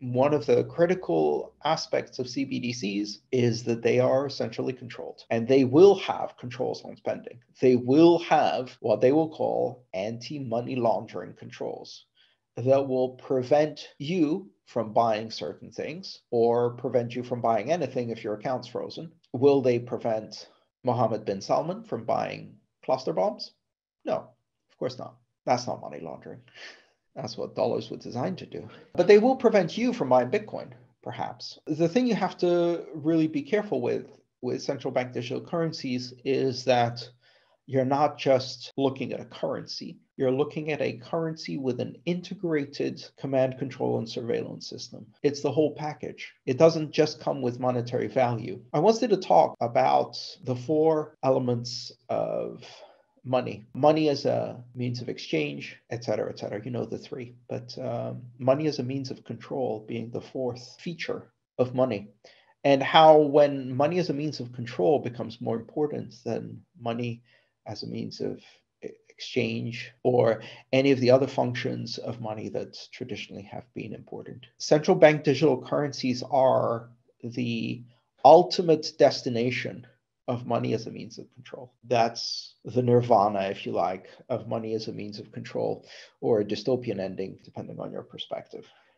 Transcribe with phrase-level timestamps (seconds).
[0.00, 5.64] one of the critical aspects of CBDCs is that they are centrally controlled and they
[5.64, 7.38] will have controls on spending.
[7.60, 12.06] They will have what they will call anti money laundering controls
[12.56, 18.24] that will prevent you from buying certain things or prevent you from buying anything if
[18.24, 19.12] your account's frozen.
[19.32, 20.48] Will they prevent
[20.82, 23.52] Mohammed bin Salman from buying cluster bombs?
[24.04, 24.14] No,
[24.70, 25.16] of course not.
[25.44, 26.40] That's not money laundering.
[27.14, 28.68] That's what dollars were designed to do.
[28.94, 30.70] But they will prevent you from buying Bitcoin,
[31.02, 31.58] perhaps.
[31.66, 34.06] The thing you have to really be careful with
[34.42, 37.06] with central bank digital currencies is that
[37.66, 43.04] you're not just looking at a currency, you're looking at a currency with an integrated
[43.16, 45.06] command, control, and surveillance system.
[45.22, 46.32] It's the whole package.
[46.46, 48.60] It doesn't just come with monetary value.
[48.72, 52.64] I wanted to talk about the four elements of
[53.24, 53.66] money.
[53.74, 56.60] Money as a means of exchange et cetera et cetera.
[56.64, 57.34] You know the three.
[57.48, 62.08] But um, money as a means of control being the fourth feature of money.
[62.64, 67.22] And how when money as a means of control becomes more important than money
[67.66, 68.40] as a means of
[68.82, 70.40] exchange or
[70.72, 74.46] any of the other functions of money that traditionally have been important.
[74.56, 76.88] Central bank digital currencies are
[77.22, 77.82] the
[78.24, 79.86] ultimate destination
[80.30, 81.72] of money as a means of control.
[81.88, 85.84] That's the nirvana, if you like, of money as a means of control,
[86.20, 88.64] or a dystopian ending, depending on your perspective.